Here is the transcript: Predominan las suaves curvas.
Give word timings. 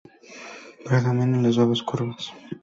Predominan 0.83 1.43
las 1.43 1.53
suaves 1.53 1.83
curvas. 1.83 2.33